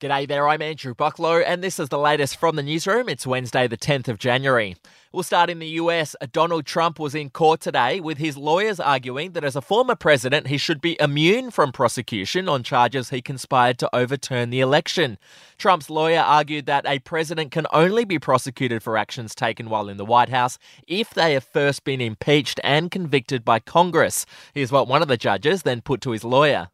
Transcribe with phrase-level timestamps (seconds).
[0.00, 3.06] G'day there, I'm Andrew Bucklow, and this is the latest from the newsroom.
[3.06, 4.76] It's Wednesday, the 10th of January.
[5.12, 6.16] We'll start in the US.
[6.32, 10.46] Donald Trump was in court today with his lawyers arguing that as a former president,
[10.46, 15.18] he should be immune from prosecution on charges he conspired to overturn the election.
[15.58, 19.98] Trump's lawyer argued that a president can only be prosecuted for actions taken while in
[19.98, 20.56] the White House
[20.88, 24.24] if they have first been impeached and convicted by Congress.
[24.54, 26.70] Here's what one of the judges then put to his lawyer.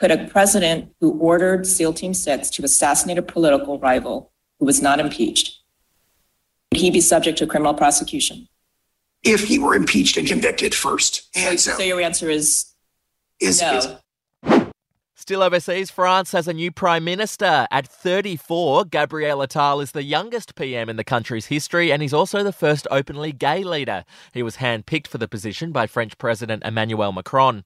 [0.00, 4.80] Could a president who ordered SEAL Team 6 to assassinate a political rival who was
[4.80, 5.58] not impeached,
[6.72, 8.48] would he be subject to criminal prosecution?
[9.22, 11.28] If he were impeached and convicted first.
[11.34, 12.72] And so, so your answer is,
[13.40, 13.76] is, no.
[13.76, 13.88] is
[15.20, 17.68] Still overseas, France has a new prime minister.
[17.70, 22.42] At 34, Gabriel Attal is the youngest PM in the country's history, and he's also
[22.42, 24.06] the first openly gay leader.
[24.32, 27.64] He was handpicked for the position by French President Emmanuel Macron.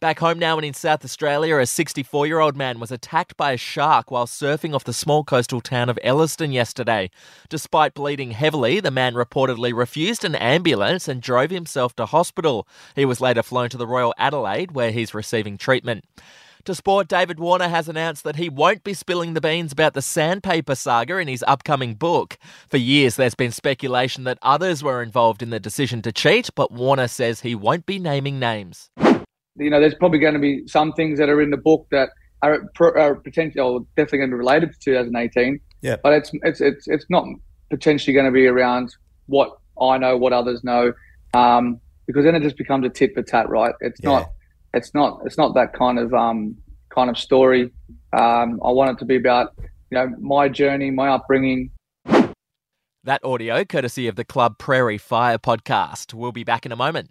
[0.00, 3.52] Back home now and in South Australia, a 64 year old man was attacked by
[3.52, 7.08] a shark while surfing off the small coastal town of Elliston yesterday.
[7.48, 12.66] Despite bleeding heavily, the man reportedly refused an ambulance and drove himself to hospital.
[12.96, 16.04] He was later flown to the Royal Adelaide, where he's receiving treatment.
[16.66, 20.02] To sport, David Warner has announced that he won't be spilling the beans about the
[20.02, 22.36] sandpaper saga in his upcoming book.
[22.68, 26.72] For years, there's been speculation that others were involved in the decision to cheat, but
[26.72, 28.90] Warner says he won't be naming names.
[29.56, 32.08] You know, there's probably going to be some things that are in the book that
[32.42, 35.60] are, are potentially, or definitely going to be related to 2018.
[35.82, 35.96] Yeah.
[36.02, 37.26] But it's it's it's it's not
[37.70, 38.92] potentially going to be around
[39.26, 40.92] what I know, what others know,
[41.32, 43.72] um, because then it just becomes a tit for tat, right?
[43.80, 44.10] It's Yeah.
[44.10, 44.30] not
[44.76, 46.56] it's not it's not that kind of um,
[46.90, 47.72] kind of story.
[48.12, 51.70] Um, I want it to be about you know my journey, my upbringing.
[53.04, 56.12] That audio, courtesy of the Club Prairie Fire podcast.
[56.12, 57.10] We'll be back in a moment.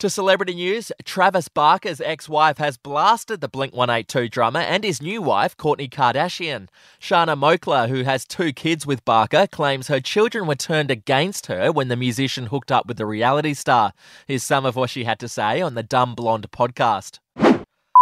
[0.00, 5.00] To celebrity news, Travis Barker's ex wife has blasted the Blink 182 drummer and his
[5.00, 6.68] new wife, Kourtney Kardashian.
[6.98, 11.70] Shanna Moakler, who has two kids with Barker, claims her children were turned against her
[11.70, 13.92] when the musician hooked up with the reality star.
[14.26, 17.20] Here's some of what she had to say on the Dumb Blonde podcast.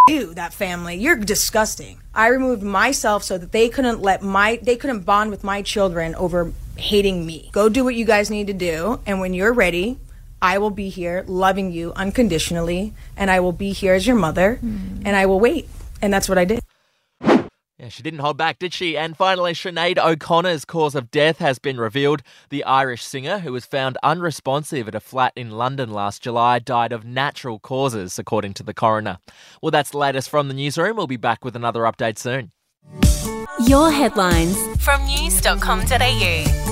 [0.08, 0.96] you, that family.
[0.96, 2.00] You're disgusting.
[2.14, 6.14] I removed myself so that they couldn't let my they couldn't bond with my children
[6.14, 7.50] over hating me.
[7.52, 9.98] Go do what you guys need to do, and when you're ready,
[10.42, 14.56] I will be here loving you unconditionally, and I will be here as your mother,
[14.56, 15.02] hmm.
[15.06, 15.68] and I will wait.
[16.02, 16.60] And that's what I did.
[17.78, 18.96] Yeah, she didn't hold back, did she?
[18.96, 22.22] And finally, Sinead O'Connor's cause of death has been revealed.
[22.48, 26.92] The Irish singer, who was found unresponsive at a flat in London last July, died
[26.92, 29.18] of natural causes, according to the coroner.
[29.60, 30.96] Well, that's the latest from the newsroom.
[30.96, 32.52] We'll be back with another update soon.
[33.66, 36.71] Your headlines from news.com.au.